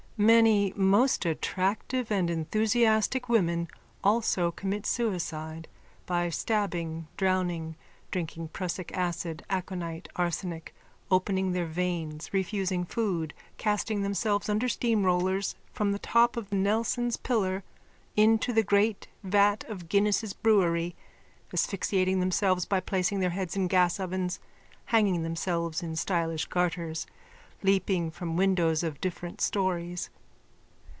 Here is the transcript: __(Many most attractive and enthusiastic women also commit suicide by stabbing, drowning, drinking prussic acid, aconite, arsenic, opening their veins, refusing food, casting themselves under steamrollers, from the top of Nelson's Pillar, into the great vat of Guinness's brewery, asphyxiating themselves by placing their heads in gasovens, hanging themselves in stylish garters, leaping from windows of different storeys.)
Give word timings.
__(Many 0.23 0.75
most 0.75 1.25
attractive 1.25 2.11
and 2.11 2.29
enthusiastic 2.29 3.27
women 3.27 3.67
also 4.03 4.51
commit 4.51 4.85
suicide 4.85 5.67
by 6.05 6.29
stabbing, 6.29 7.07
drowning, 7.17 7.75
drinking 8.11 8.49
prussic 8.49 8.95
acid, 8.95 9.43
aconite, 9.49 10.07
arsenic, 10.15 10.75
opening 11.09 11.53
their 11.53 11.65
veins, 11.65 12.29
refusing 12.33 12.85
food, 12.85 13.33
casting 13.57 14.03
themselves 14.03 14.47
under 14.47 14.67
steamrollers, 14.67 15.55
from 15.73 15.91
the 15.91 15.97
top 15.97 16.37
of 16.37 16.51
Nelson's 16.51 17.17
Pillar, 17.17 17.63
into 18.15 18.53
the 18.53 18.61
great 18.61 19.07
vat 19.23 19.63
of 19.63 19.89
Guinness's 19.89 20.33
brewery, 20.33 20.95
asphyxiating 21.51 22.19
themselves 22.19 22.67
by 22.67 22.79
placing 22.79 23.21
their 23.21 23.31
heads 23.31 23.55
in 23.55 23.67
gasovens, 23.67 24.37
hanging 24.85 25.23
themselves 25.23 25.81
in 25.81 25.95
stylish 25.95 26.45
garters, 26.45 27.07
leaping 27.63 28.09
from 28.09 28.35
windows 28.35 28.81
of 28.81 28.99
different 29.01 29.39
storeys.) 29.39 30.09